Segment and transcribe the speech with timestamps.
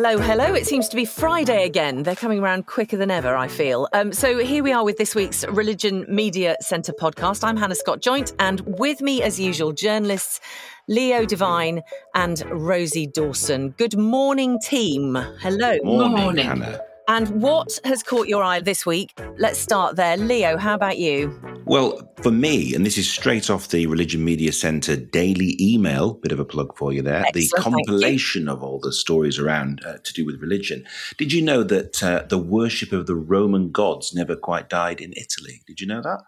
[0.00, 0.54] Hello, hello.
[0.54, 2.04] It seems to be Friday again.
[2.04, 3.88] They're coming around quicker than ever, I feel.
[3.92, 7.42] Um, so here we are with this week's Religion Media Centre podcast.
[7.42, 10.38] I'm Hannah Scott Joynt, and with me, as usual, journalists
[10.86, 11.82] Leo Devine
[12.14, 13.70] and Rosie Dawson.
[13.70, 15.16] Good morning, team.
[15.40, 15.78] Hello.
[15.82, 16.46] Morning, morning.
[16.46, 16.80] Hannah.
[17.08, 19.18] And what has caught your eye this week?
[19.36, 20.16] Let's start there.
[20.16, 21.47] Leo, how about you?
[21.68, 26.32] Well, for me, and this is straight off the Religion Media Centre daily email, bit
[26.32, 29.98] of a plug for you there, Excellent, the compilation of all the stories around uh,
[30.02, 30.86] to do with religion.
[31.18, 35.12] Did you know that uh, the worship of the Roman gods never quite died in
[35.12, 35.60] Italy?
[35.66, 36.22] Did you know that?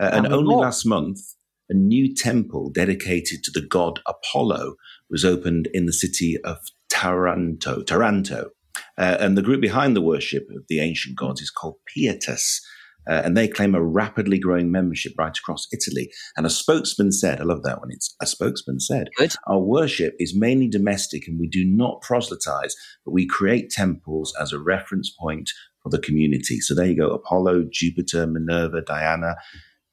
[0.00, 0.62] Uh, and only what?
[0.62, 1.20] last month,
[1.68, 4.74] a new temple dedicated to the god Apollo
[5.08, 7.84] was opened in the city of Taranto.
[7.84, 8.50] Taranto.
[8.98, 12.60] Uh, and the group behind the worship of the ancient gods is called Pietas.
[13.08, 16.10] Uh, and they claim a rapidly growing membership right across Italy.
[16.36, 19.34] And a spokesman said, I love that one, it's a spokesman said, Good.
[19.46, 22.74] our worship is mainly domestic and we do not proselytize,
[23.04, 25.50] but we create temples as a reference point
[25.82, 26.60] for the community.
[26.60, 29.36] So there you go Apollo, Jupiter, Minerva, Diana,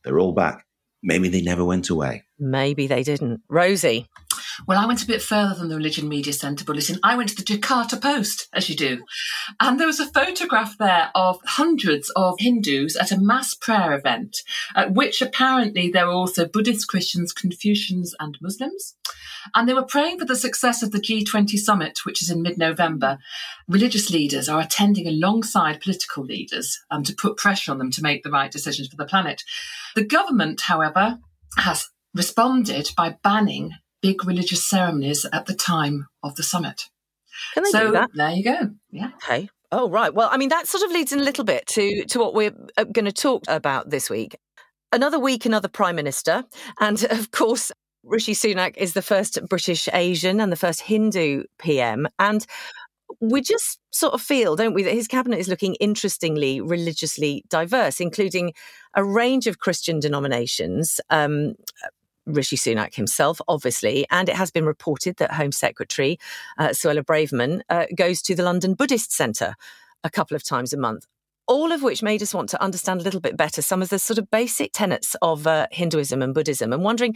[0.04, 0.66] they're all back.
[1.04, 2.27] Maybe they never went away.
[2.40, 3.42] Maybe they didn't.
[3.50, 4.08] Rosie.
[4.66, 7.00] Well, I went a bit further than the Religion Media Centre bulletin.
[7.04, 9.04] I went to the Jakarta Post, as you do.
[9.60, 14.38] And there was a photograph there of hundreds of Hindus at a mass prayer event,
[14.76, 18.96] at which apparently there were also Buddhists, Christians, Confucians, and Muslims.
[19.56, 22.58] And they were praying for the success of the G20 summit, which is in mid
[22.58, 23.20] November.
[23.68, 28.24] Religious leaders are attending alongside political leaders um, to put pressure on them to make
[28.24, 29.44] the right decisions for the planet.
[29.96, 31.20] The government, however,
[31.58, 36.84] has responded by banning big religious ceremonies at the time of the summit.
[37.54, 38.10] Can they so, do that?
[38.14, 38.72] There you go.
[38.92, 39.12] Yeah.
[39.16, 39.50] Okay.
[39.72, 40.14] Oh, right.
[40.14, 42.56] Well, I mean, that sort of leads in a little bit to, to what we're
[42.78, 44.38] uh, going to talk about this week.
[44.94, 46.46] Another week, another prime minister.
[46.80, 47.72] And of course,
[48.04, 52.08] Rishi Sunak is the first British Asian and the first Hindu PM.
[52.18, 52.46] And
[53.20, 58.00] we just sort of feel, don't we, that his cabinet is looking interestingly religiously diverse,
[58.00, 58.54] including
[58.96, 61.56] a range of Christian denominations, um,
[62.28, 66.20] Rishi Sunak himself, obviously, and it has been reported that Home Secretary
[66.58, 69.56] uh, Suella Braverman uh, goes to the London Buddhist Centre
[70.04, 71.06] a couple of times a month.
[71.48, 74.00] All of which made us want to understand a little bit better some of the
[74.00, 77.16] sort of basic tenets of uh, Hinduism and Buddhism, and wondering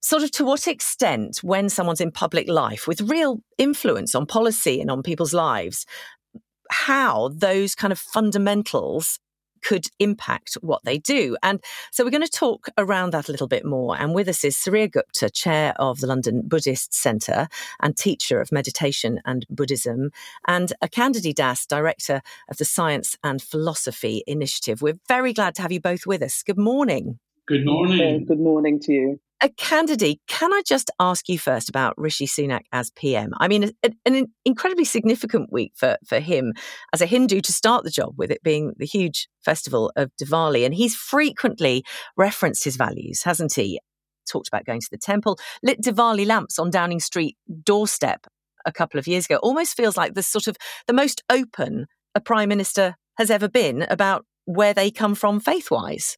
[0.00, 4.80] sort of to what extent, when someone's in public life with real influence on policy
[4.80, 5.86] and on people's lives,
[6.70, 9.18] how those kind of fundamentals
[9.62, 11.36] could impact what they do.
[11.42, 13.96] And so we're going to talk around that a little bit more.
[13.98, 17.48] And with us is Suryagupta, chair of the London Buddhist Centre
[17.80, 20.10] and teacher of meditation and Buddhism,
[20.46, 24.82] and Akhandadhi Das, director of the Science and Philosophy Initiative.
[24.82, 26.42] We're very glad to have you both with us.
[26.42, 27.18] Good morning.
[27.46, 28.26] Good morning.
[28.26, 29.20] Good morning to you.
[29.40, 33.32] Uh, a candidate, can I just ask you first about Rishi Sunak as PM?
[33.38, 33.72] I mean,
[34.04, 36.52] an incredibly significant week for, for him
[36.92, 40.64] as a Hindu to start the job with it being the huge festival of Diwali.
[40.64, 41.84] And he's frequently
[42.16, 43.80] referenced his values, hasn't he?
[44.30, 48.26] Talked about going to the temple, lit Diwali lamps on Downing Street doorstep
[48.66, 49.36] a couple of years ago.
[49.36, 50.56] Almost feels like the sort of
[50.86, 55.70] the most open a prime minister has ever been about where they come from faith
[55.70, 56.16] wise.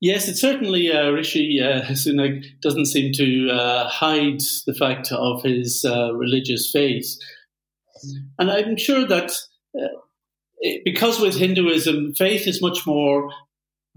[0.00, 5.42] Yes, it certainly uh, Rishi uh, Sunak doesn't seem to uh, hide the fact of
[5.42, 7.16] his uh, religious faith,
[8.38, 9.30] and I'm sure that
[9.78, 9.88] uh,
[10.84, 13.30] because with Hinduism, faith is much more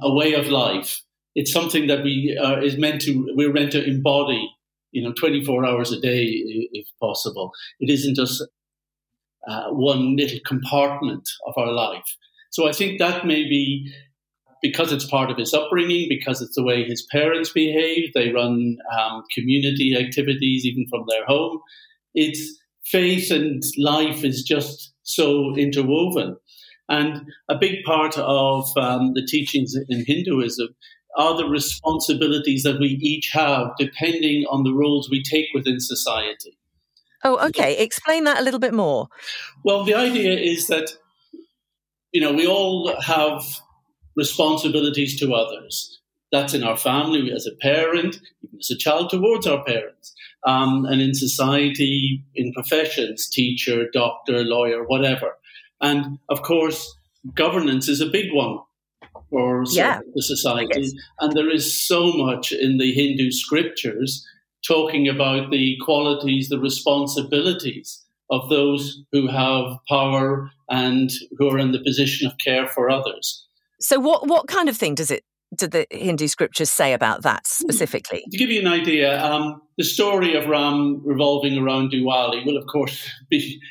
[0.02, 1.02] a way of life.
[1.36, 4.50] It's something that we are, is meant to we're meant to embody,
[4.92, 6.26] you know, 24 hours a day
[6.74, 7.52] if possible.
[7.80, 8.44] It isn't just
[9.48, 12.18] uh, one little compartment of our life.
[12.52, 13.92] So I think that may be
[14.64, 18.78] because it's part of his upbringing, because it's the way his parents behave, they run
[18.98, 21.60] um, community activities even from their home.
[22.16, 26.38] It's faith and life is just so interwoven.
[26.88, 30.70] And a big part of um, the teachings in Hinduism
[31.18, 36.58] are the responsibilities that we each have depending on the roles we take within society.
[37.26, 37.78] Oh, okay.
[37.78, 39.08] Explain that a little bit more.
[39.64, 40.98] Well, the idea is that,
[42.12, 43.44] you know, we all have
[44.16, 46.00] responsibilities to others.
[46.32, 50.14] That's in our family as a parent, even as a child towards our parents,
[50.48, 55.38] um, and in society, in professions, teacher, doctor, lawyer, whatever.
[55.80, 56.98] And of course,
[57.36, 58.60] governance is a big one
[59.30, 60.00] for yeah.
[60.14, 60.82] the society.
[60.82, 60.94] Yes.
[61.20, 64.26] And there is so much in the Hindu scriptures
[64.66, 71.72] talking about the qualities, the responsibilities of those who have power and who are in
[71.72, 73.46] the position of care for others.
[73.84, 75.24] So, what what kind of thing does it
[75.58, 77.66] do the Hindu scriptures say about that hmm.
[77.66, 78.24] specifically?
[78.32, 82.66] To give you an idea, um, the story of Ram revolving around Diwali will, of
[82.68, 83.62] course, be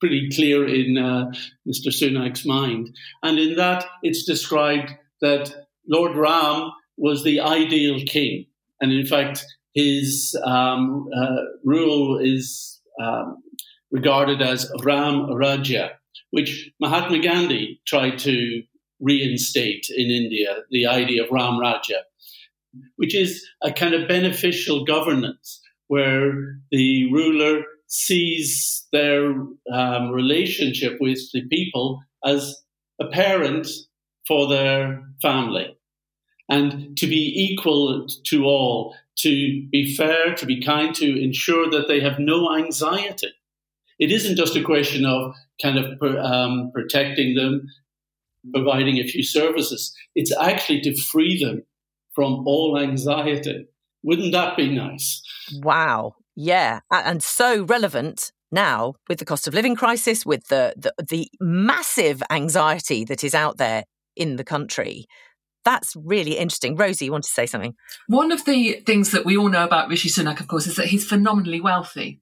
[0.00, 1.30] pretty clear in uh,
[1.66, 1.88] Mr.
[1.88, 2.94] Sunak's mind.
[3.22, 5.54] And in that, it's described that
[5.88, 8.46] Lord Ram was the ideal king.
[8.80, 13.42] And in fact, his um, uh, rule is um,
[13.90, 15.92] regarded as Ram Rajya,
[16.32, 18.62] which Mahatma Gandhi tried to
[19.00, 22.02] reinstate in India, the idea of Ram Rajya,
[22.96, 29.32] which is a kind of beneficial governance where the ruler sees their
[29.72, 32.56] um, relationship with the people as
[33.00, 33.68] a parent
[34.26, 35.76] for their family
[36.48, 41.88] and to be equal to all, to be fair, to be kind, to ensure that
[41.88, 43.32] they have no anxiety.
[43.98, 47.68] It isn't just a question of kind of um, protecting them,
[48.52, 49.94] providing a few services.
[50.14, 51.62] It's actually to free them
[52.14, 53.66] from all anxiety.
[54.02, 55.22] Wouldn't that be nice?
[55.62, 56.14] Wow.
[56.36, 56.80] Yeah.
[56.90, 62.22] And so relevant now with the cost of living crisis, with the, the, the massive
[62.30, 63.84] anxiety that is out there
[64.16, 65.06] in the country.
[65.64, 66.76] That's really interesting.
[66.76, 67.74] Rosie, you want to say something?
[68.06, 70.88] One of the things that we all know about Rishi Sunak, of course, is that
[70.88, 72.20] he's phenomenally wealthy.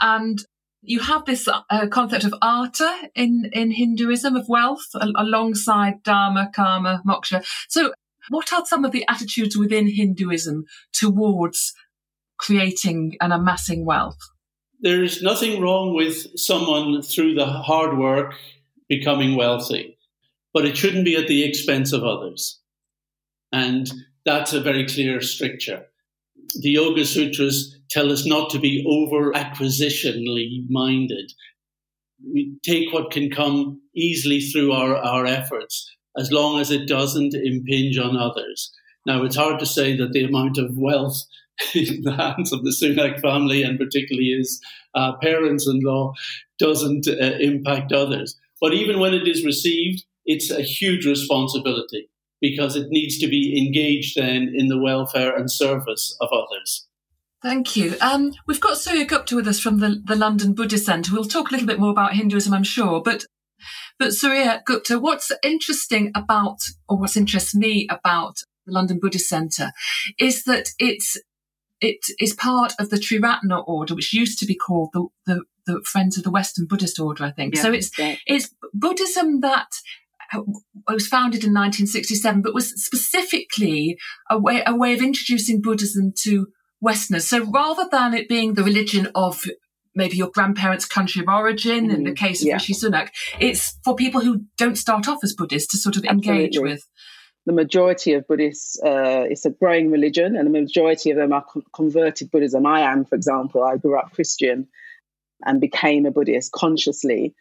[0.00, 0.44] And
[0.82, 7.02] you have this uh, concept of artha in, in Hinduism of wealth alongside dharma, karma,
[7.06, 7.44] moksha.
[7.68, 7.92] So
[8.28, 11.72] what are some of the attitudes within Hinduism towards
[12.38, 14.18] creating and amassing wealth?
[14.80, 18.34] There's nothing wrong with someone through the hard work
[18.88, 19.96] becoming wealthy,
[20.52, 22.60] but it shouldn't be at the expense of others.
[23.52, 23.90] And
[24.24, 25.86] that's a very clear stricture.
[26.60, 31.32] The Yoga Sutras tell us not to be over acquisitionally minded.
[32.24, 37.34] We take what can come easily through our, our efforts as long as it doesn't
[37.34, 38.72] impinge on others.
[39.06, 41.16] Now, it's hard to say that the amount of wealth
[41.74, 44.60] in the hands of the Sunak family and particularly his
[44.94, 46.12] uh, parents in law
[46.58, 48.38] doesn't uh, impact others.
[48.60, 52.08] But even when it is received, it's a huge responsibility
[52.42, 56.86] because it needs to be engaged then in the welfare and service of others.
[57.40, 57.94] Thank you.
[58.00, 61.12] Um, we've got Suryagupta with us from the, the London Buddhist Centre.
[61.12, 63.00] We'll talk a little bit more about Hinduism, I'm sure.
[63.00, 63.24] But
[63.98, 69.72] but Suryagupta, what's interesting about, or what interests me about the London Buddhist Centre,
[70.18, 71.16] is that it's
[71.80, 75.82] it is part of the Triratna order, which used to be called the, the, the
[75.84, 77.56] Friends of the Western Buddhist Order, I think.
[77.56, 78.18] Yeah, so it's right.
[78.26, 79.68] it's Buddhism that
[80.88, 83.98] was founded in 1967, but was specifically
[84.30, 86.48] a way a way of introducing Buddhism to
[86.80, 87.28] Westerners.
[87.28, 89.44] So rather than it being the religion of
[89.94, 92.26] maybe your grandparents' country of origin, mm, in the mm-hmm.
[92.26, 92.54] case of yeah.
[92.54, 93.08] Rishi Sunak,
[93.38, 96.44] it's for people who don't start off as Buddhists to sort of Absolutely.
[96.44, 96.82] engage with.
[97.44, 101.44] The majority of Buddhists, uh, it's a growing religion, and the majority of them are
[101.74, 102.64] converted Buddhism.
[102.66, 104.68] I am, for example, I grew up Christian
[105.44, 107.34] and became a Buddhist consciously.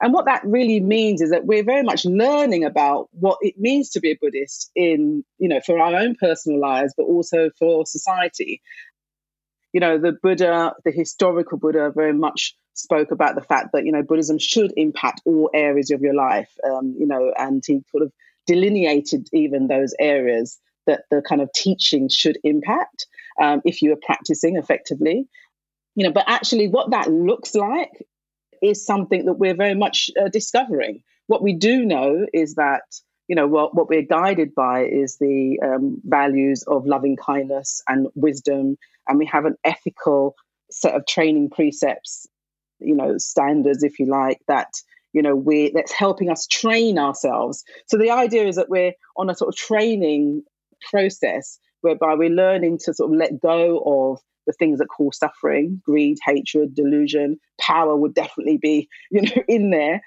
[0.00, 3.90] And what that really means is that we're very much learning about what it means
[3.90, 7.84] to be a Buddhist in, you know, for our own personal lives, but also for
[7.84, 8.62] society
[9.72, 13.92] you know, the Buddha, the historical Buddha, very much spoke about the fact that you
[13.92, 16.50] know Buddhism should impact all areas of your life.
[16.64, 18.12] Um, you know, and he sort of
[18.46, 23.06] delineated even those areas that the kind of teaching should impact
[23.40, 25.28] um, if you are practicing effectively.
[25.94, 28.06] You know, but actually, what that looks like
[28.62, 31.02] is something that we're very much uh, discovering.
[31.26, 32.82] What we do know is that
[33.28, 38.08] you know what, what we're guided by is the um, values of loving kindness and
[38.14, 40.34] wisdom and we have an ethical
[40.70, 42.26] set of training precepts
[42.80, 44.68] you know standards if you like that
[45.12, 49.30] you know we that's helping us train ourselves so the idea is that we're on
[49.30, 50.42] a sort of training
[50.90, 55.80] process whereby we're learning to sort of let go of the things that cause suffering
[55.84, 60.02] greed hatred delusion power would definitely be you know in there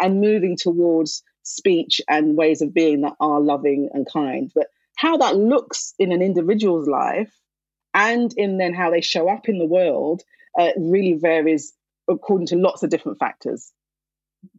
[0.00, 5.16] and moving towards speech and ways of being that are loving and kind but how
[5.16, 7.32] that looks in an individual's life
[7.94, 10.22] and in then how they show up in the world
[10.58, 11.72] uh, really varies
[12.08, 13.72] according to lots of different factors.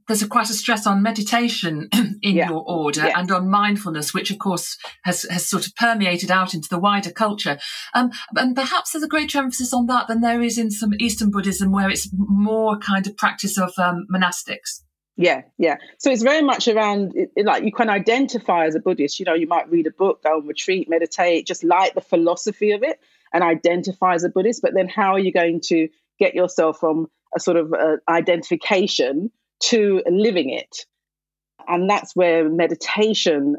[0.08, 2.50] There's a, quite a stress on meditation in yeah.
[2.50, 3.20] your order yeah.
[3.20, 7.12] and on mindfulness, which of course has, has sort of permeated out into the wider
[7.12, 7.58] culture.
[7.94, 11.32] Um, and perhaps there's a greater emphasis on that than there is in some Eastern
[11.32, 14.82] Buddhism, where it's more kind of practice of um, monastics.
[15.16, 15.76] Yeah, yeah.
[16.00, 19.20] So it's very much around it, like you can identify as a Buddhist.
[19.20, 22.72] You know, you might read a book, go on retreat, meditate, just like the philosophy
[22.72, 23.00] of it
[23.34, 27.08] and identify as a Buddhist, but then how are you going to get yourself from
[27.36, 29.32] a sort of uh, identification
[29.70, 30.86] to living it?
[31.67, 33.58] And that's where meditation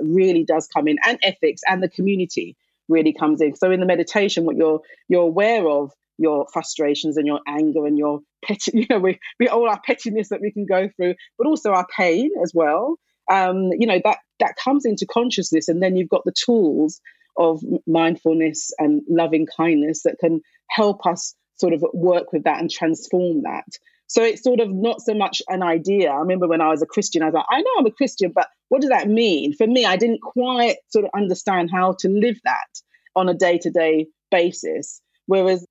[0.00, 2.56] really does come in, and ethics and the community
[2.88, 3.54] really comes in.
[3.54, 7.98] So in the meditation, what you're you're aware of your frustrations and your anger and
[7.98, 11.46] your petty, you know, we, we all our pettiness that we can go through, but
[11.46, 12.98] also our pain as well.
[13.30, 17.00] Um, you know, that that comes into consciousness, and then you've got the tools
[17.36, 22.70] of mindfulness and loving kindness that can help us sort of work with that and
[22.70, 23.66] transform that.
[24.08, 26.10] So it's sort of not so much an idea.
[26.10, 28.32] I remember when I was a Christian, I was like, I know I'm a Christian,
[28.34, 29.52] but what does that mean?
[29.52, 32.68] For me, I didn't quite sort of understand how to live that
[33.14, 35.00] on a day to day basis.
[35.26, 35.66] Whereas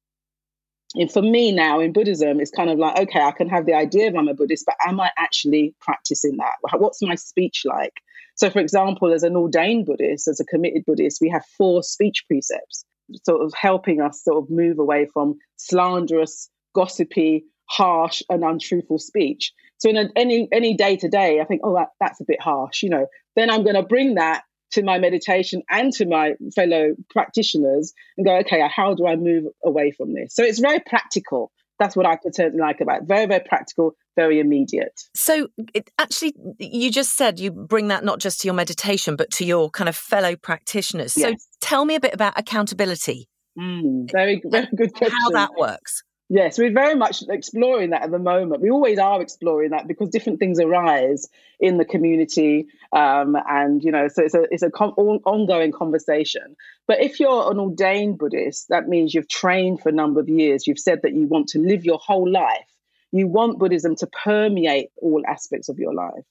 [1.12, 4.08] for me now in Buddhism, it's kind of like, okay, I can have the idea
[4.10, 6.54] of I'm a Buddhist, but am I actually practicing that?
[6.78, 7.94] What's my speech like?
[8.36, 12.26] So, for example, as an ordained Buddhist, as a committed Buddhist, we have four speech
[12.28, 12.86] precepts,
[13.24, 19.54] sort of helping us sort of move away from slanderous, gossipy, harsh, and untruthful speech.
[19.78, 22.42] So, in a, any any day to day, I think, oh, that, that's a bit
[22.42, 23.08] harsh, you know.
[23.36, 28.26] Then I'm going to bring that to my meditation and to my fellow practitioners and
[28.26, 30.34] go, okay, how do I move away from this?
[30.36, 33.08] So it's very practical that's what I certainly like about it.
[33.08, 35.00] Very, very practical, very immediate.
[35.14, 39.32] So, it, actually, you just said you bring that not just to your meditation, but
[39.32, 41.16] to your kind of fellow practitioners.
[41.18, 41.42] Yes.
[41.42, 43.28] So, tell me a bit about accountability.
[43.60, 45.18] Mm, very, very good question.
[45.22, 46.04] How that works.
[46.28, 48.62] Yes, we're very much exploring that at the moment.
[48.62, 51.28] We always are exploring that because different things arise
[51.60, 56.56] in the community, um, and you know, so it's a it's a ongoing conversation.
[56.88, 60.66] But if you're an ordained Buddhist, that means you've trained for a number of years.
[60.66, 62.66] You've said that you want to live your whole life.
[63.12, 66.26] You want Buddhism to permeate all aspects of your life,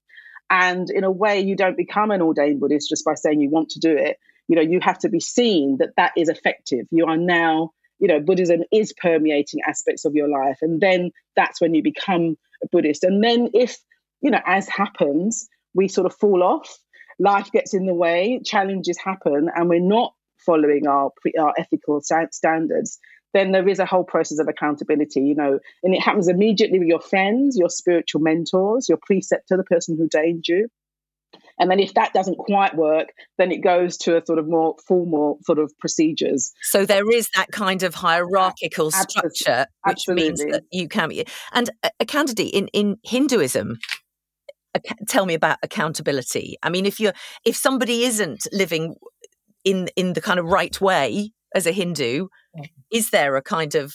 [0.50, 3.70] and in a way, you don't become an ordained Buddhist just by saying you want
[3.70, 4.18] to do it.
[4.48, 6.88] You know, you have to be seen that that is effective.
[6.90, 7.70] You are now
[8.04, 10.58] you know buddhism is permeating aspects of your life.
[10.60, 13.02] And then that's when you become a buddhist.
[13.02, 13.78] And then if
[14.20, 16.78] you know as happens we sort of fall off
[17.18, 20.12] life gets in the way challenges happen and we're not
[20.44, 22.98] following our our ethical standards
[23.32, 25.58] then there is a whole process of accountability you know.
[25.82, 30.02] And it happens immediately with your friends your spiritual mentors your preceptor the person who
[30.02, 30.68] ordained you
[31.58, 33.08] and then if that doesn't quite work,
[33.38, 36.52] then it goes to a sort of more formal sort of procedures.
[36.62, 41.24] So there is that kind of hierarchical structure, which means that you can be.
[41.52, 43.78] And uh, uh, a, Akhandadhi in, in Hinduism,
[45.08, 46.56] tell me about accountability.
[46.62, 47.12] I mean, if you're
[47.44, 48.96] if somebody isn't living
[49.64, 52.28] in in the kind of right way as a Hindu,
[52.90, 53.94] is there a kind of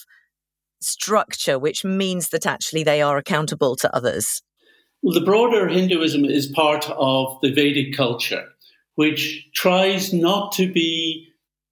[0.81, 4.41] structure which means that actually they are accountable to others?
[5.03, 8.45] The broader Hinduism is part of the Vedic culture,
[8.95, 11.29] which tries not to be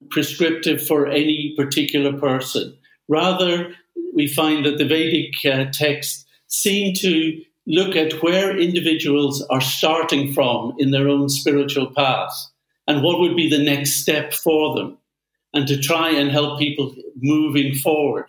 [0.09, 2.77] prescriptive for any particular person.
[3.09, 3.75] Rather,
[4.13, 10.31] we find that the Vedic uh, texts seem to look at where individuals are starting
[10.31, 12.31] from in their own spiritual path
[12.87, 14.97] and what would be the next step for them,
[15.53, 18.25] and to try and help people moving forward.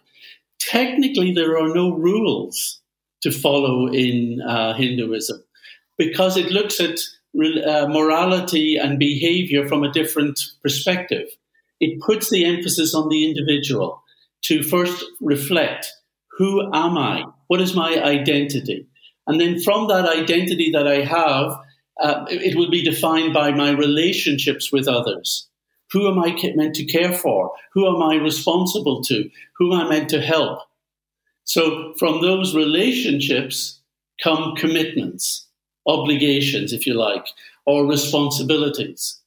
[0.58, 2.80] Technically, there are no rules
[3.22, 5.42] to follow in uh, Hinduism
[5.96, 7.00] because it looks at
[7.37, 11.28] uh, morality and behavior from a different perspective.
[11.80, 14.02] It puts the emphasis on the individual
[14.44, 15.92] to first reflect
[16.38, 17.25] who am I?
[17.48, 18.87] What is my identity?
[19.26, 21.58] And then from that identity that I have,
[22.00, 25.48] uh, it will be defined by my relationships with others.
[25.90, 27.52] Who am I meant to care for?
[27.72, 29.28] Who am I responsible to?
[29.58, 30.60] Who am I meant to help?
[31.48, 33.80] So from those relationships
[34.22, 35.46] come commitments,
[35.86, 37.26] obligations, if you like,
[37.64, 39.18] or responsibilities.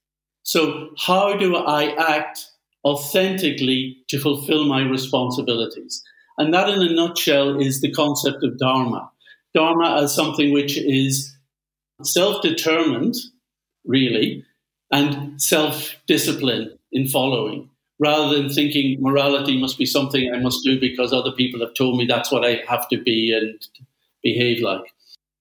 [0.43, 2.45] So how do I act
[2.85, 6.03] authentically to fulfill my responsibilities?
[6.37, 9.09] And that, in a nutshell, is the concept of Dharma.
[9.55, 11.35] Dharma as something which is
[12.03, 13.15] self determined,
[13.83, 14.45] really,
[14.91, 17.70] and self discipline in following
[18.01, 21.97] rather than thinking morality must be something I must do because other people have told
[21.97, 23.61] me that's what I have to be and
[24.23, 24.81] behave like.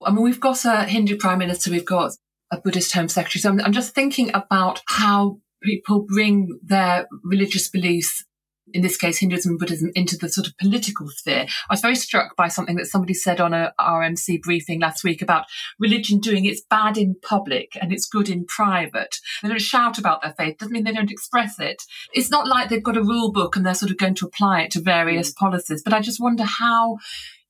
[0.04, 2.12] I mean, we've got a Hindu prime minister, we've got
[2.50, 3.40] a Buddhist home secretary.
[3.40, 8.24] So I'm, I'm just thinking about how people bring their religious beliefs
[8.72, 11.46] in this case, Hinduism and Buddhism into the sort of political sphere.
[11.68, 15.22] I was very struck by something that somebody said on a RMC briefing last week
[15.22, 15.46] about
[15.78, 19.16] religion doing its bad in public and it's good in private.
[19.42, 21.82] They don't shout about their faith, doesn't mean they don't express it.
[22.12, 24.62] It's not like they've got a rule book and they're sort of going to apply
[24.62, 25.36] it to various mm.
[25.36, 26.98] policies, but I just wonder how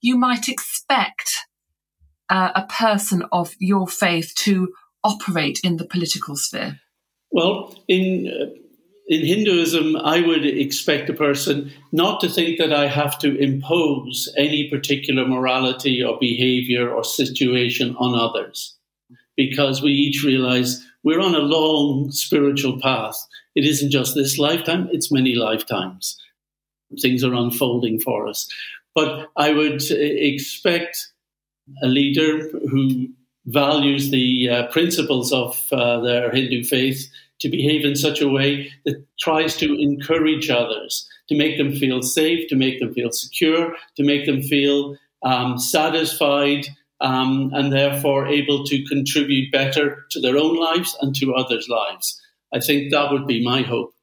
[0.00, 1.37] you might expect
[2.29, 4.73] uh, a person of your faith to
[5.03, 6.81] operate in the political sphere.
[7.31, 8.47] Well, in uh,
[9.11, 14.33] in Hinduism, I would expect a person not to think that I have to impose
[14.37, 18.79] any particular morality or behavior or situation on others,
[19.37, 23.17] because we each realize we're on a long spiritual path.
[23.57, 26.17] It isn't just this lifetime, it's many lifetimes.
[27.02, 28.49] things are unfolding for us.
[28.95, 31.09] But I would expect
[31.83, 33.09] a leader who
[33.47, 38.73] values the uh, principles of uh, their Hindu faith to behave in such a way
[38.85, 43.75] that tries to encourage others, to make them feel safe, to make them feel secure,
[43.97, 46.66] to make them feel um, satisfied,
[47.00, 52.20] um, and therefore able to contribute better to their own lives and to others' lives.
[52.52, 53.94] I think that would be my hope.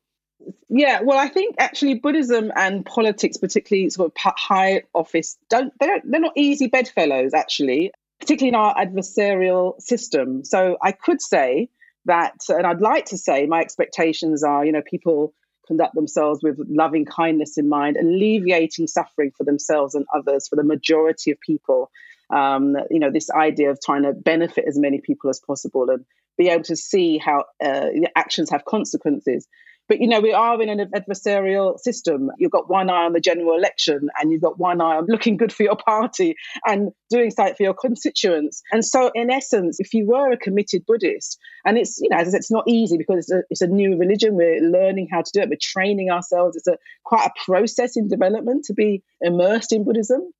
[0.69, 5.87] Yeah, well, I think actually Buddhism and politics, particularly sort of high office, don't they
[5.87, 10.43] don't they're not easy bedfellows actually, particularly in our adversarial system.
[10.43, 11.69] So I could say
[12.07, 15.33] that, and I'd like to say, my expectations are, you know, people
[15.67, 20.63] conduct themselves with loving kindness in mind, alleviating suffering for themselves and others, for the
[20.63, 21.91] majority of people.
[22.29, 26.05] Um, you know, this idea of trying to benefit as many people as possible and
[26.37, 29.47] be able to see how uh, actions have consequences.
[29.87, 32.29] But you know, we are in an adversarial system.
[32.37, 35.37] You've got one eye on the general election, and you've got one eye on looking
[35.37, 38.61] good for your party and doing something for your constituents.
[38.71, 42.33] And so, in essence, if you were a committed Buddhist, and it's you know, as
[42.33, 44.35] I it's not easy because it's a, it's a new religion.
[44.35, 45.49] We're learning how to do it.
[45.49, 46.57] We're training ourselves.
[46.57, 50.31] It's a quite a process in development to be immersed in Buddhism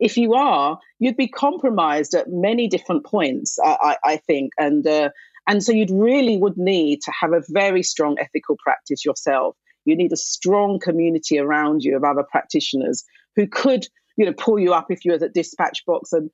[0.00, 4.52] if you are, you'd be compromised at many different points, I, I think.
[4.58, 5.10] And uh,
[5.48, 9.56] and so you'd really would need to have a very strong ethical practice yourself.
[9.86, 13.02] You need a strong community around you of other practitioners
[13.34, 13.86] who could,
[14.16, 16.30] you know, pull you up if you were at dispatch box and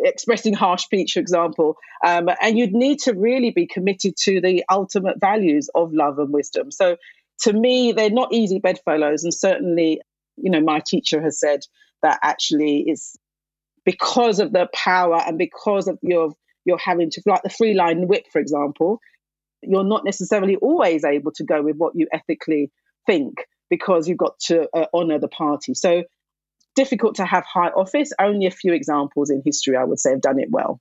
[0.00, 1.76] expressing harsh speech, for example.
[2.04, 6.30] Um, and you'd need to really be committed to the ultimate values of love and
[6.30, 6.70] wisdom.
[6.70, 6.98] So
[7.40, 9.24] to me, they're not easy bedfellows.
[9.24, 10.02] And certainly,
[10.36, 11.60] you know, my teacher has said
[12.02, 13.16] that actually is
[13.86, 16.34] because of the power and because of your
[16.68, 19.00] you're having to, like the three line whip, for example,
[19.62, 22.70] you're not necessarily always able to go with what you ethically
[23.06, 23.38] think
[23.70, 25.74] because you've got to uh, honor the party.
[25.74, 26.04] So
[26.76, 28.12] difficult to have high office.
[28.20, 30.80] Only a few examples in history, I would say, have done it well.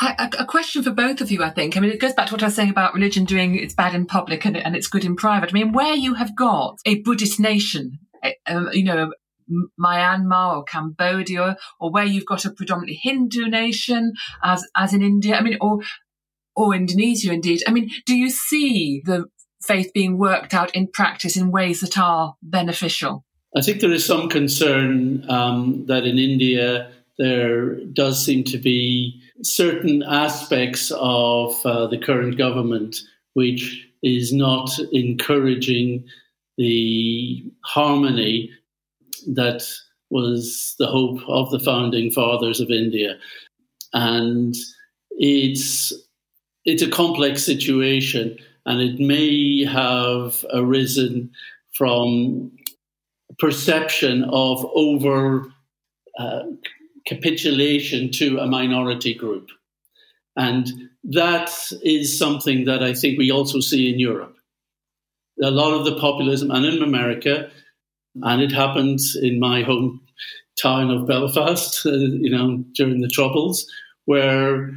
[0.00, 1.76] I, a, question for both of you, I think.
[1.76, 3.94] I mean, it goes back to what I was saying about religion doing its bad
[3.94, 5.50] in public and, and it's good in private.
[5.50, 9.12] I mean, where you have got a Buddhist nation, eh, um, you know,
[9.78, 14.12] Myanmar or Cambodia, or where you've got a predominantly Hindu nation,
[14.42, 15.36] as as in India.
[15.36, 15.80] I mean, or
[16.54, 17.62] or Indonesia, indeed.
[17.66, 19.26] I mean, do you see the
[19.62, 23.24] faith being worked out in practice in ways that are beneficial?
[23.56, 29.22] I think there is some concern um, that in India there does seem to be
[29.42, 32.96] certain aspects of uh, the current government
[33.34, 36.04] which is not encouraging
[36.58, 38.50] the harmony
[39.34, 39.66] that
[40.10, 43.16] was the hope of the founding fathers of India.
[43.92, 44.54] And
[45.10, 45.92] it's
[46.64, 51.30] it's a complex situation, and it may have arisen
[51.76, 52.52] from
[53.38, 55.46] perception of over
[56.18, 56.42] uh,
[57.06, 59.48] capitulation to a minority group.
[60.36, 60.68] And
[61.04, 61.50] that
[61.82, 64.36] is something that I think we also see in Europe.
[65.42, 67.50] A lot of the populism, and in America,
[68.22, 70.00] and it happened in my home
[70.60, 73.66] town of Belfast, uh, you know, during the Troubles,
[74.04, 74.70] where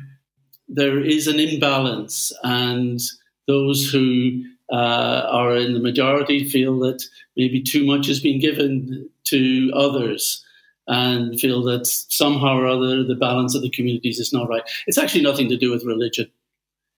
[0.67, 2.99] there is an imbalance, and
[3.47, 7.03] those who uh, are in the majority feel that
[7.37, 10.43] maybe too much has been given to others
[10.87, 14.63] and feel that somehow or other the balance of the communities is not right.
[14.87, 16.31] It's actually nothing to do with religion.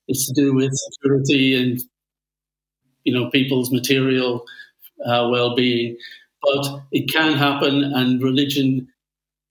[0.07, 1.81] It's to do with security and
[3.03, 4.45] you know people's material
[5.05, 5.97] uh, well-being
[6.41, 8.87] but it can happen, and religion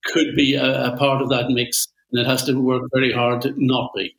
[0.05, 3.41] could be a, a part of that mix, and it has to work very hard
[3.41, 4.15] to not be.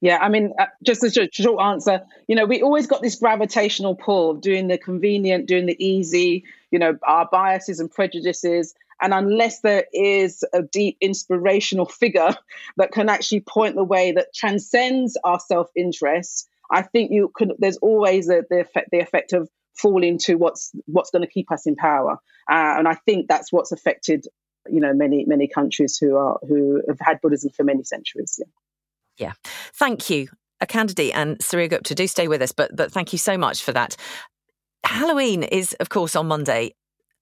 [0.00, 2.02] Yeah, I mean, uh, just as a short answer.
[2.28, 6.44] You know, we always got this gravitational pull of doing the convenient, doing the easy.
[6.70, 12.36] You know, our biases and prejudices, and unless there is a deep inspirational figure
[12.76, 17.52] that can actually point the way that transcends our self-interest, I think you can.
[17.58, 19.48] There's always the, the effect, the effect of
[19.80, 22.18] fall into what's what's going to keep us in power.
[22.50, 24.26] Uh, and I think that's what's affected,
[24.70, 28.38] you know, many many countries who are who have had Buddhism for many centuries.
[28.38, 28.46] Yeah.
[29.18, 29.32] Yeah.
[29.74, 30.28] Thank you.
[30.62, 33.96] Akhandadhi and Suryagupta, do stay with us, but but thank you so much for that.
[34.84, 36.74] Halloween is, of course, on Monday.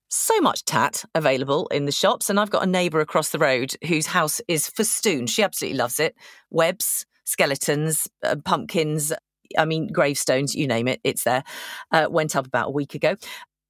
[0.08, 3.74] So much tat available in the shops, and I've got a neighbour across the road
[3.86, 5.30] whose house is festooned.
[5.30, 6.14] She absolutely loves it.
[6.50, 9.12] Webs, skeletons, uh, pumpkins,
[9.58, 11.44] I mean, gravestones, you name it, it's there.
[11.90, 13.16] Uh, went up about a week ago.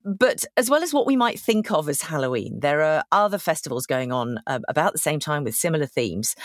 [0.05, 3.87] But as well as what we might think of as Halloween, there are other festivals
[3.87, 6.37] going on uh, about the same time with similar themes.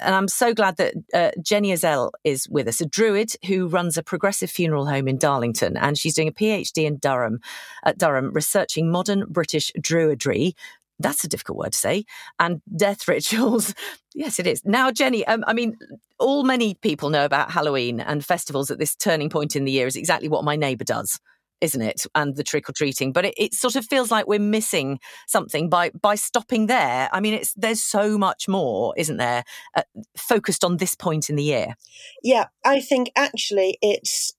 [0.00, 3.98] and I'm so glad that uh, Jenny Uzzell is with us, a druid who runs
[3.98, 7.40] a progressive funeral home in Darlington, and she's doing a PhD in Durham,
[7.84, 10.54] at Durham, researching modern British druidry.
[10.98, 12.04] That's a difficult word to say.
[12.38, 13.74] And death rituals.
[14.14, 14.62] yes, it is.
[14.64, 15.76] Now, Jenny, um, I mean,
[16.18, 19.86] all many people know about Halloween and festivals at this turning point in the year
[19.86, 21.20] is exactly what my neighbour does
[21.60, 22.06] isn't it?
[22.14, 25.68] And the trick or treating, but it, it, sort of feels like we're missing something
[25.68, 27.08] by by stopping there.
[27.12, 29.82] I mean, it's there's so much more, isn't there, uh,
[30.16, 31.74] focused on this point in the year.
[32.22, 34.34] Yeah, I think actually it's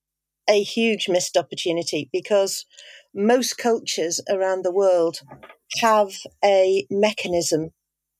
[0.50, 2.65] a huge missed opportunity because
[3.13, 5.22] most cultures around the world
[5.82, 7.71] have a mechanism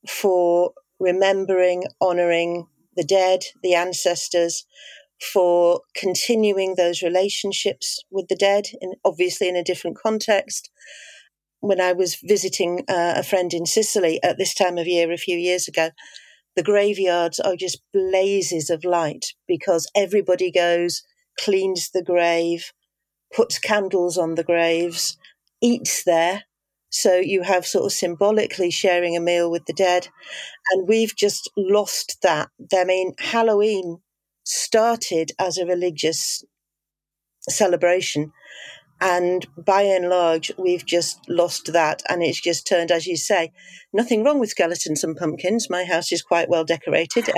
[0.08, 4.66] for remembering, honouring the dead, the ancestors,
[5.34, 10.70] for continuing those relationships with the dead, and obviously in a different context.
[11.60, 15.18] When I was visiting uh, a friend in Sicily at this time of year a
[15.18, 15.90] few years ago,
[16.56, 21.04] the graveyards are just blazes of light because everybody goes,
[21.40, 22.72] cleans the grave,
[23.36, 25.18] puts candles on the graves,
[25.62, 26.44] eats there.
[26.90, 30.08] So you have sort of symbolically sharing a meal with the dead.
[30.72, 32.50] And we've just lost that.
[32.74, 34.00] I mean, Halloween
[34.44, 36.44] started as a religious
[37.50, 38.32] celebration.
[39.00, 42.02] And by and large, we've just lost that.
[42.10, 43.52] And it's just turned, as you say,
[43.94, 45.70] nothing wrong with skeletons and pumpkins.
[45.70, 47.30] My house is quite well decorated,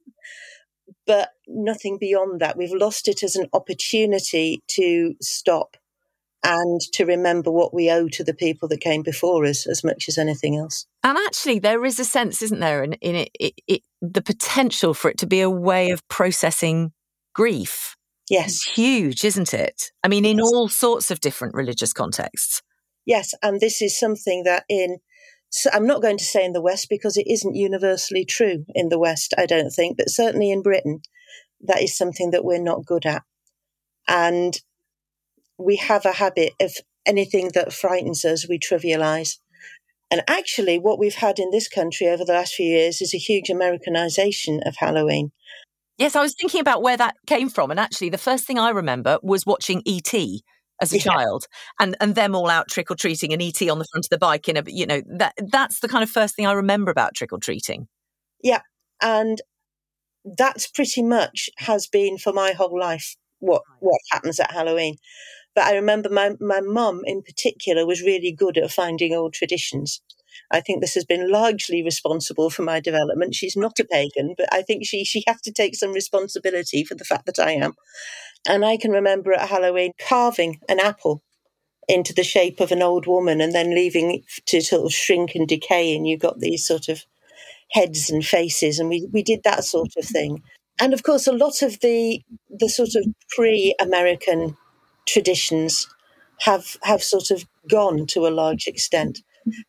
[1.06, 2.56] but nothing beyond that.
[2.56, 5.76] We've lost it as an opportunity to stop
[6.42, 10.06] and to remember what we owe to the people that came before us as much
[10.08, 10.86] as anything else.
[11.04, 14.94] And actually, there is a sense, isn't there, in, in it, it, it the potential
[14.94, 16.92] for it to be a way of processing
[17.34, 17.96] grief.
[18.30, 18.46] Yes.
[18.46, 19.90] It's huge, isn't it?
[20.02, 20.46] I mean, in yes.
[20.52, 22.62] all sorts of different religious contexts.
[23.04, 23.34] Yes.
[23.42, 24.98] And this is something that in,
[25.50, 28.88] so I'm not going to say in the West because it isn't universally true in
[28.88, 31.00] the West, I don't think, but certainly in Britain,
[31.62, 33.22] that is something that we're not good at.
[34.06, 34.56] And
[35.60, 36.72] we have a habit of
[37.06, 39.38] anything that frightens us, we trivialize.
[40.10, 43.18] And actually, what we've had in this country over the last few years is a
[43.18, 45.30] huge Americanization of Halloween.
[45.98, 47.70] Yes, I was thinking about where that came from.
[47.70, 50.42] And actually, the first thing I remember was watching E.T.
[50.80, 51.02] as a yeah.
[51.02, 51.46] child
[51.78, 53.68] and, and them all out trick or treating and E.T.
[53.70, 54.48] on the front of the bike.
[54.48, 57.32] In a, you know, that that's the kind of first thing I remember about trick
[57.32, 57.86] or treating.
[58.42, 58.62] Yeah.
[59.02, 59.40] And
[60.24, 64.96] that's pretty much has been for my whole life what, what happens at Halloween.
[65.54, 70.00] But I remember my, my mum in particular was really good at finding old traditions.
[70.50, 73.34] I think this has been largely responsible for my development.
[73.34, 76.94] She's not a pagan, but I think she, she has to take some responsibility for
[76.94, 77.74] the fact that I am.
[78.48, 81.22] And I can remember at Halloween carving an apple
[81.88, 85.34] into the shape of an old woman and then leaving it to sort of shrink
[85.34, 85.94] and decay.
[85.94, 87.04] And you got these sort of
[87.72, 88.78] heads and faces.
[88.78, 90.42] And we, we did that sort of thing.
[90.80, 93.04] And of course, a lot of the, the sort of
[93.36, 94.56] pre American
[95.06, 95.88] traditions
[96.40, 99.20] have have sort of gone to a large extent.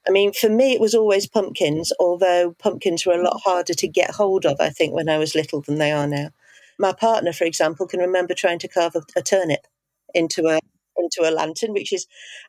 [0.07, 3.87] I mean, for me, it was always pumpkins, although pumpkins were a lot harder to
[3.87, 6.29] get hold of, I think, when I was little than they are now.
[6.77, 9.67] My partner, for example, can remember trying to carve a, a turnip
[10.13, 10.59] into a
[10.97, 12.05] into a lantern, which is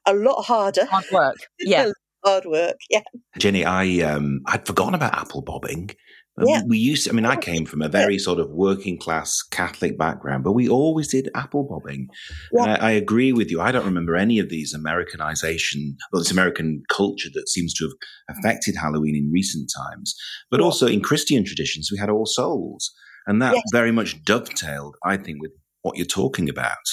[0.06, 0.84] a lot harder.
[0.86, 1.36] Hard work.
[1.58, 1.90] Yeah.
[2.24, 2.78] hard work.
[2.90, 3.02] Yeah.
[3.38, 5.90] Jenny, I um I'd forgotten about apple bobbing.
[6.38, 6.62] Um, yeah.
[6.66, 9.98] We used to, I mean, I came from a very sort of working class Catholic
[9.98, 12.08] background, but we always did apple bobbing.
[12.52, 12.76] Yeah.
[12.80, 13.60] I, I, agree with you.
[13.60, 18.36] I don't remember any of these Americanization or this American culture that seems to have
[18.38, 20.14] affected Halloween in recent times.
[20.50, 20.64] But yeah.
[20.64, 22.92] also in Christian traditions, we had All Souls.
[23.26, 23.62] And that yes.
[23.70, 26.88] very much dovetailed, I think, with what you're talking about.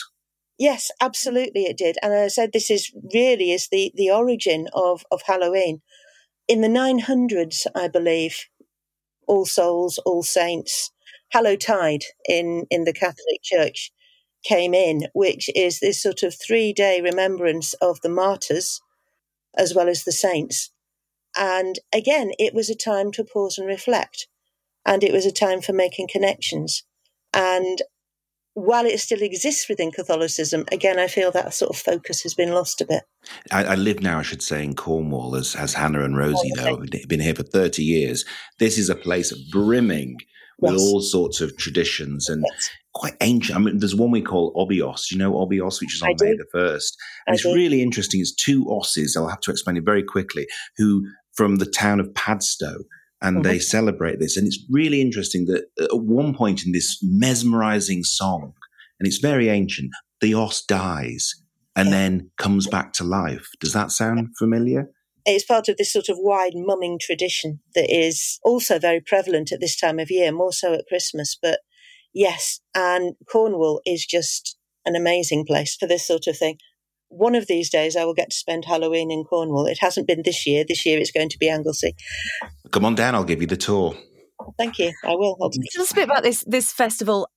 [0.58, 1.96] Yes, absolutely it did.
[2.04, 5.82] And as I said, this is really is the, the origin of, of Halloween.
[6.50, 8.46] In the 900s, I believe,
[9.30, 10.92] all Souls, All Saints,
[11.30, 13.92] Hallowtide in, in the Catholic Church
[14.44, 18.82] came in, which is this sort of three day remembrance of the martyrs
[19.56, 20.72] as well as the saints.
[21.38, 24.28] And again, it was a time to pause and reflect.
[24.86, 26.84] And it was a time for making connections.
[27.34, 27.82] And
[28.60, 32.54] while it still exists within Catholicism, again, I feel that sort of focus has been
[32.54, 33.04] lost a bit.
[33.52, 36.76] I, I live now, I should say, in Cornwall, as, as Hannah and Rosie oh,
[36.76, 36.86] know.
[37.08, 38.26] Been here for 30 years.
[38.60, 40.18] This is a place brimming
[40.60, 40.82] with yes.
[40.82, 42.70] all sorts of traditions and yes.
[42.94, 43.58] quite ancient.
[43.58, 45.12] I mean, there's one we call Obby Oss.
[45.12, 46.92] You know Obby Oss, which is on May the 1st.
[47.28, 47.54] And I it's do.
[47.54, 48.20] really interesting.
[48.20, 52.14] It's two Osses, I'll have to explain it very quickly, who from the town of
[52.14, 52.84] Padstow
[53.22, 53.44] and mm-hmm.
[53.44, 54.38] they celebrate this.
[54.38, 58.54] And it's really interesting that at one point in this mesmerizing song,
[59.00, 61.34] and it's very ancient, the os dies
[61.76, 63.48] and then comes back to life.
[63.60, 64.90] Does that sound familiar?
[65.26, 69.60] It's part of this sort of wide mumming tradition that is also very prevalent at
[69.60, 71.38] this time of year, more so at Christmas.
[71.42, 71.60] But
[72.14, 76.58] yes, and Cornwall is just an amazing place for this sort of thing.
[77.10, 79.66] One of these days, I will get to spend Halloween in Cornwall.
[79.66, 80.64] It hasn't been this year.
[80.68, 81.96] This year, it's going to be Anglesey.
[82.72, 83.16] Come on down.
[83.16, 83.96] I'll give you the tour.
[84.58, 84.94] Thank you.
[85.04, 85.36] I will.
[85.74, 87.30] Tell us a bit about this this festival,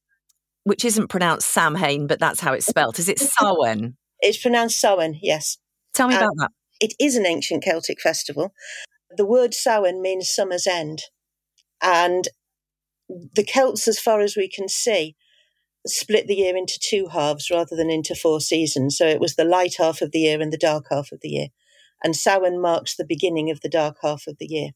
[0.65, 2.99] which isn't pronounced Samhain, but that's how it's spelt.
[2.99, 3.97] Is it Samhain?
[4.25, 5.19] It's pronounced Samhain.
[5.21, 5.59] Yes.
[5.95, 6.51] Tell me um, about that.
[6.79, 8.53] It is an ancient Celtic festival.
[9.17, 11.03] The word Samhain means summer's end,
[11.83, 12.29] and
[13.09, 15.17] the Celts, as far as we can see,
[15.87, 18.97] split the year into two halves rather than into four seasons.
[18.97, 21.29] So it was the light half of the year and the dark half of the
[21.29, 21.49] year.
[22.05, 24.71] And Samhain marks the beginning of the dark half of the year.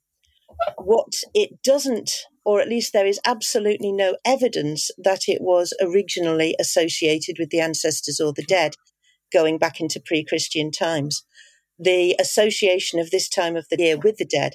[0.79, 2.13] What it doesn't,
[2.45, 7.61] or at least there is absolutely no evidence that it was originally associated with the
[7.61, 8.75] ancestors or the dead,
[9.33, 11.25] going back into pre Christian times.
[11.79, 14.55] The association of this time of the year with the dead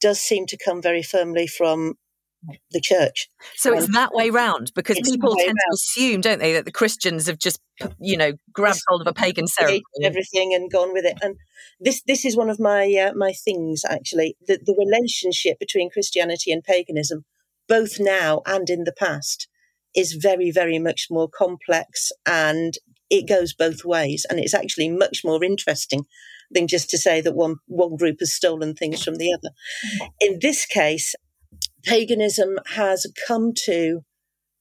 [0.00, 1.94] does seem to come very firmly from
[2.70, 3.28] the church.
[3.56, 5.56] So it's that way round because people tend round.
[5.56, 7.60] to assume, don't they, that the Christians have just,
[7.98, 11.18] you know, grabbed hold of a pagan ceremony, everything, and gone with it.
[11.22, 11.36] And
[11.80, 14.36] this this is one of my uh, my things actually.
[14.46, 17.24] The the relationship between Christianity and paganism,
[17.68, 19.48] both now and in the past,
[19.94, 22.74] is very very much more complex, and
[23.10, 26.04] it goes both ways, and it's actually much more interesting
[26.50, 29.50] than just to say that one one group has stolen things from the other.
[30.20, 31.14] In this case,
[31.84, 34.00] paganism has come to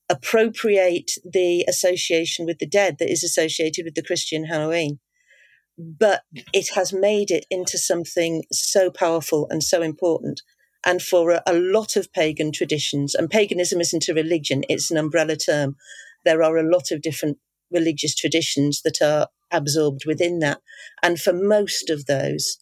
[0.09, 4.99] appropriate the association with the dead that is associated with the Christian Halloween.
[5.77, 6.21] But
[6.53, 10.41] it has made it into something so powerful and so important.
[10.85, 14.97] And for a, a lot of pagan traditions, and paganism isn't a religion, it's an
[14.97, 15.75] umbrella term.
[16.25, 17.37] There are a lot of different
[17.71, 20.59] religious traditions that are absorbed within that.
[21.01, 22.57] And for most of those,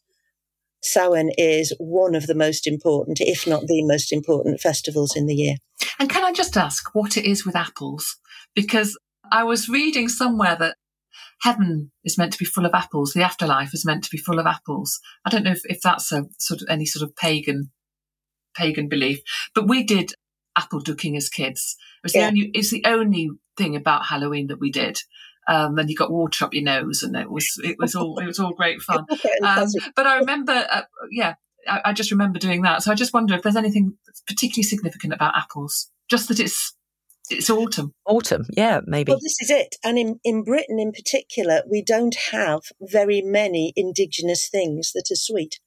[0.84, 5.36] Samhain is one of the most important, if not the most important festivals in the
[5.36, 5.56] year.
[6.00, 8.18] And can I just ask what it is with apples?
[8.56, 8.98] Because
[9.32, 10.78] I was reading somewhere that
[11.42, 14.40] heaven is meant to be full of apples, the afterlife is meant to be full
[14.40, 15.00] of apples.
[15.26, 17.72] I don't know if, if that's a sort of any sort of pagan
[18.56, 19.22] pagan belief,
[19.56, 20.14] but we did
[20.58, 21.78] apple ducking as kids.
[22.04, 22.22] It was yeah.
[22.22, 25.00] the only it's the only thing about Halloween that we did
[25.48, 28.26] um, and you got water up your nose, and it was it was all it
[28.26, 29.06] was all great fun.
[29.44, 31.36] Um, but I remember, uh, yeah,
[31.68, 32.84] I, I, just remember doing that.
[32.84, 35.90] So I just wonder if there's anything particularly significant about apples.
[36.10, 36.76] Just that it's
[37.32, 37.94] it's autumn.
[38.06, 39.12] Autumn, yeah, maybe.
[39.12, 39.76] Well, this is it.
[39.84, 45.16] And in, in Britain in particular, we don't have very many indigenous things that are
[45.16, 45.60] sweet.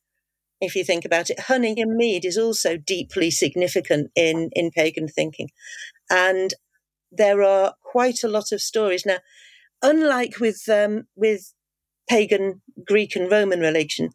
[0.60, 5.08] If you think about it, honey and mead is also deeply significant in, in pagan
[5.08, 5.50] thinking.
[6.10, 6.54] And
[7.10, 9.04] there are quite a lot of stories.
[9.06, 9.18] Now,
[9.82, 11.52] unlike with um, with
[12.08, 14.10] pagan Greek and Roman religion,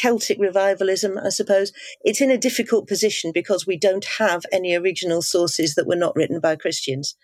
[0.00, 1.72] Celtic revivalism, I suppose,
[2.02, 6.16] it's in a difficult position because we don't have any original sources that were not
[6.16, 7.16] written by Christians.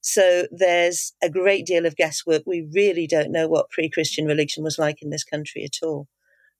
[0.00, 2.42] So there's a great deal of guesswork.
[2.46, 6.08] We really don't know what pre Christian religion was like in this country at all.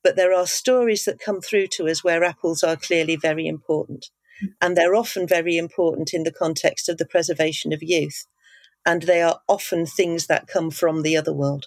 [0.03, 4.07] But there are stories that come through to us where apples are clearly very important.
[4.61, 8.27] And they're often very important in the context of the preservation of youth
[8.87, 11.67] and they are often things that come from the other world.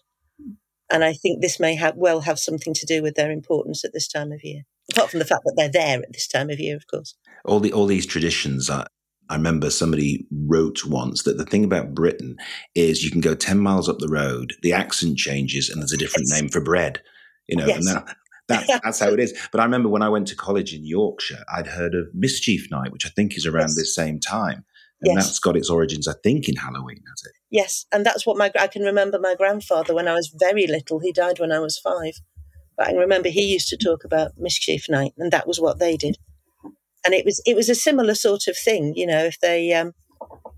[0.90, 3.94] And I think this may have, well have something to do with their importance at
[3.94, 6.60] this time of year, apart from the fact that they're there at this time of
[6.60, 7.16] year, of course.
[7.46, 8.88] All the all these traditions are.
[9.32, 12.38] I remember somebody wrote once that the thing about Britain
[12.74, 15.98] is you can go 10 miles up the road, the accent changes, and there's a
[15.98, 16.42] different yes.
[16.42, 17.04] name for bread.
[17.48, 17.78] You know, yes.
[17.78, 18.16] and that,
[18.48, 19.38] that, that's how it is.
[19.52, 22.92] But I remember when I went to college in Yorkshire, I'd heard of Mischief Night,
[22.92, 23.76] which I think is around yes.
[23.76, 24.66] this same time.
[25.02, 25.28] And yes.
[25.28, 27.32] that's got its origins, I think, in Halloween, has it?
[27.50, 31.00] Yes, and that's what my I can remember my grandfather when I was very little.
[31.00, 32.14] He died when I was five,
[32.78, 35.80] but I can remember he used to talk about mischief night, and that was what
[35.80, 36.18] they did.
[37.06, 39.24] And it was it was a similar sort of thing, you know.
[39.24, 39.94] If they um,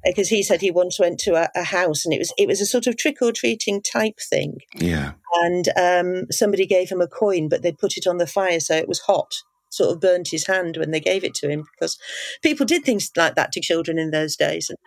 [0.03, 2.59] because he said he once went to a, a, house and it was it was
[2.61, 4.57] a sort of trick or treating type thing.
[4.73, 5.11] Yeah.
[5.35, 8.75] And um, somebody gave him a coin, but they'd put it on the fire so
[8.75, 9.35] it was hot
[9.71, 11.97] sort of burnt his hand when they gave it to him because
[12.43, 14.69] people did things like that to children in those days.
[14.69, 14.77] And,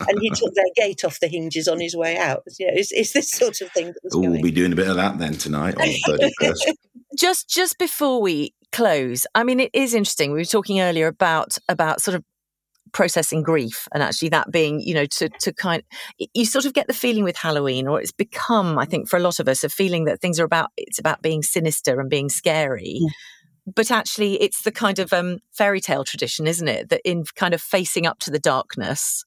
[0.00, 2.42] uh, and he took their gate off the hinges on his way out.
[2.58, 3.92] You know, it's, it's this sort of thing.
[4.12, 6.76] Oh, we'll be doing a bit of that then tonight on the
[7.18, 10.32] just just before we close, I mean, it is interesting.
[10.32, 12.24] We were talking earlier about about sort of
[12.92, 15.82] processing grief and actually that being you know to to kind
[16.32, 19.20] you sort of get the feeling with halloween or it's become i think for a
[19.20, 22.28] lot of us a feeling that things are about it's about being sinister and being
[22.28, 23.08] scary yeah
[23.66, 26.88] but actually it's the kind of um, fairy tale tradition isn't it?
[26.88, 29.24] That in kind of facing up to the darkness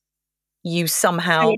[0.63, 1.52] you somehow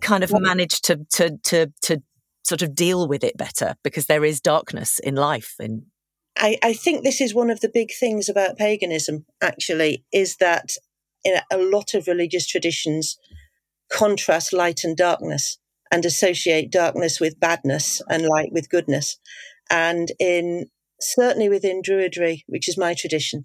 [0.00, 2.02] kind of manage to to to to
[2.42, 5.82] sort of deal with it better because there is darkness in life and
[6.36, 10.70] I, I think this is one of the big things about paganism, actually, is that
[11.24, 13.16] in a lot of religious traditions
[13.90, 15.58] contrast light and darkness
[15.92, 19.18] and associate darkness with badness and light with goodness.
[19.70, 20.66] And in
[21.04, 23.44] certainly within Druidry, which is my tradition,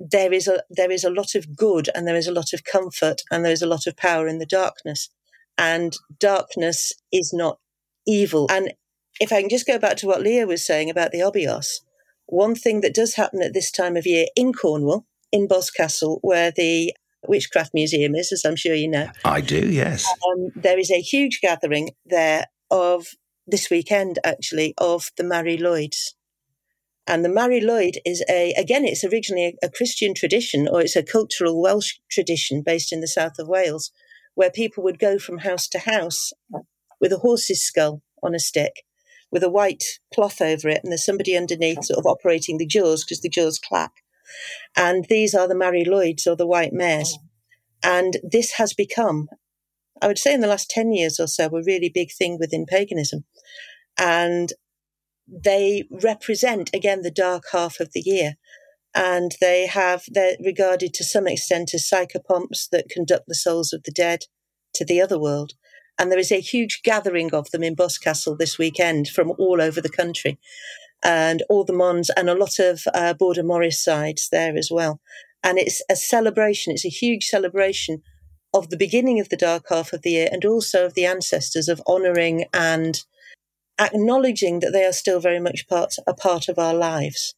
[0.00, 2.64] there is a there is a lot of good and there is a lot of
[2.64, 5.10] comfort and there is a lot of power in the darkness.
[5.56, 7.58] And darkness is not
[8.06, 8.46] evil.
[8.50, 8.72] And
[9.20, 11.80] if I can just go back to what Leo was saying about the Obby Oss,
[12.26, 16.52] one thing that does happen at this time of year in Cornwall, in Boscastle, where
[16.54, 16.94] the
[17.26, 19.08] Witchcraft Museum is, as I'm sure you know.
[19.24, 20.06] I do, yes.
[20.06, 23.08] Um, there is a huge gathering there of
[23.46, 25.96] this weekend, actually, of the Mari Lwyd.
[27.08, 30.94] And the Mari Lwyd is a, again, it's originally a, a Christian tradition or it's
[30.94, 33.90] a cultural Welsh tradition based in the south of Wales,
[34.34, 36.32] where people would go from house to house
[37.00, 38.84] with a horse's skull on a stick
[39.30, 43.04] with a white cloth over it, and there's somebody underneath sort of operating the jaws
[43.04, 43.92] because the jaws clack.
[44.76, 47.18] And these are the Mari Lwyds or the white mares.
[47.82, 49.28] And this has become,
[50.00, 52.66] I would say in the last 10 years or so, a really big thing within
[52.66, 53.24] paganism.
[53.98, 54.52] And
[55.28, 58.36] they represent, again, the dark half of the year.
[58.94, 63.82] And they have, they're regarded to some extent as psychopomps that conduct the souls of
[63.84, 64.24] the dead
[64.74, 65.52] to the other world.
[65.98, 69.80] And there is a huge gathering of them in Boscastle this weekend from all over
[69.80, 70.38] the country.
[71.04, 75.00] And all the Mons and a lot of uh, Border Morris sides there as well.
[75.44, 78.02] And it's a celebration, it's a huge celebration
[78.52, 81.68] of the beginning of the dark half of the year and also of the ancestors
[81.68, 83.04] of honouring and
[83.78, 87.34] acknowledging that they are still very much part, a part of our lives.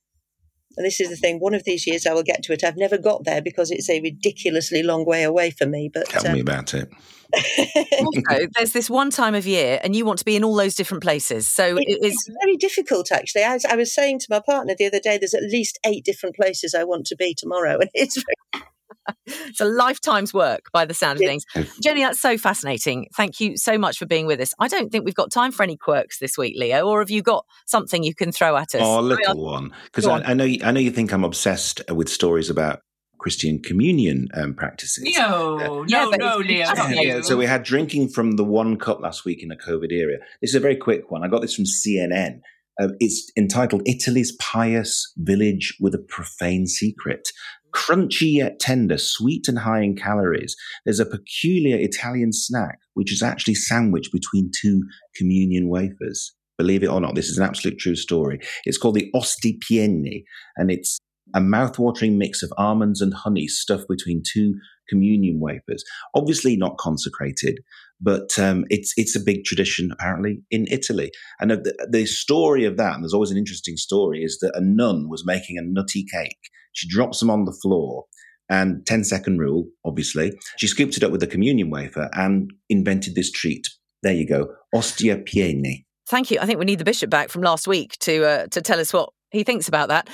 [0.77, 1.41] And this is the thing.
[1.41, 2.63] One of these years I will get to it.
[2.63, 5.91] I've never got there because it's a ridiculously long way away for me.
[5.93, 6.89] But tell um, me about it.
[8.01, 10.75] also, there's this one time of year, and you want to be in all those
[10.75, 11.49] different places.
[11.49, 13.43] So it, it is it's very difficult, actually.
[13.43, 16.37] As I was saying to my partner the other day, there's at least eight different
[16.37, 18.65] places I want to be tomorrow, and it's very
[19.27, 21.45] it's a lifetime's work by the sound of things.
[21.83, 23.07] Jenny, that's so fascinating.
[23.17, 24.55] Thank you so much for being with us.
[24.59, 27.23] I don't think we've got time for any quirks this week, Leo, or have you
[27.23, 28.83] got something you can throw at us?
[28.83, 29.73] Oh, a little one.
[29.85, 32.81] Because I, I, know I know you think I'm obsessed with stories about
[33.21, 35.05] Christian communion um, practices.
[35.17, 39.25] No, uh, no, no, Leo, not So we had drinking from the one cup last
[39.25, 40.19] week in a COVID era.
[40.41, 41.23] This is a very quick one.
[41.23, 42.41] I got this from CNN.
[42.81, 47.29] Uh, it's entitled Italy's Pious Village with a Profane Secret.
[47.73, 50.57] Crunchy yet tender, sweet and high in calories.
[50.85, 54.83] There's a peculiar Italian snack which is actually sandwiched between two
[55.17, 56.35] communion wafers.
[56.59, 58.39] Believe it or not, this is an absolute true story.
[58.65, 60.25] It's called the Osti Pieni,
[60.57, 60.99] and it's
[61.35, 64.55] a mouth-watering mix of almonds and honey stuffed between two
[64.91, 65.85] communion wafers.
[66.15, 67.61] Obviously not consecrated,
[68.01, 71.11] but um, it's it's a big tradition apparently in Italy.
[71.41, 74.61] And the, the story of that, and there's always an interesting story, is that a
[74.61, 76.51] nun was making a nutty cake.
[76.73, 78.05] She drops them on the floor.
[78.53, 80.33] And 10 second rule, obviously.
[80.59, 83.65] She scooped it up with a communion wafer and invented this treat.
[84.03, 84.49] There you go.
[84.75, 85.85] Ostia pieni.
[86.09, 86.41] Thank you.
[86.41, 88.93] I think we need the bishop back from last week to uh, to tell us
[88.93, 90.09] what he thinks about that.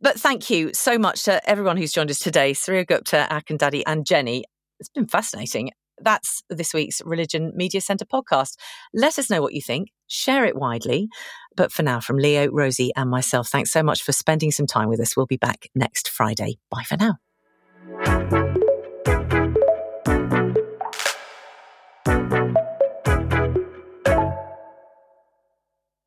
[0.00, 4.06] But thank you so much to everyone who's joined us today, Suryagupta, Ak Daddy, and
[4.06, 4.44] Jenny.
[4.78, 5.70] It's been fascinating.
[6.02, 8.56] That's this week's Religion Media Centre podcast.
[8.94, 9.88] Let us know what you think.
[10.06, 11.08] Share it widely.
[11.54, 14.88] But for now, from Leo, Rosie, and myself, thanks so much for spending some time
[14.88, 15.16] with us.
[15.16, 16.56] We'll be back next Friday.
[16.70, 17.16] Bye for now.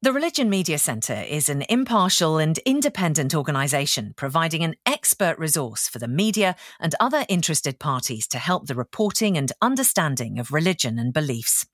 [0.04, 5.98] The Religion Media Centre is an impartial and independent organisation providing an expert resource for
[5.98, 11.14] the media and other interested parties to help the reporting and understanding of religion and
[11.14, 11.68] beliefs.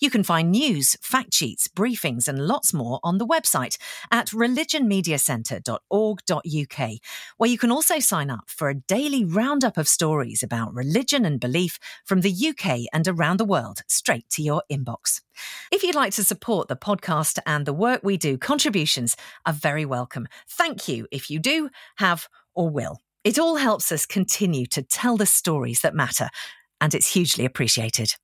[0.00, 3.78] You can find news, fact sheets, briefings, and lots more on the website
[4.10, 6.90] at religionmediacentre.org.uk,
[7.36, 11.40] where you can also sign up for a daily roundup of stories about religion and
[11.40, 15.20] belief from the UK and around the world straight to your inbox.
[15.70, 19.16] If you'd like to support the podcast and the work we do, contributions
[19.46, 20.28] are very welcome.
[20.48, 23.00] Thank you if you do, have, or will.
[23.24, 26.28] It all helps us continue to tell the stories that matter,
[26.80, 28.14] and it's hugely appreciated.